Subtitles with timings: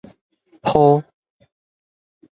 [0.65, 1.03] 鋪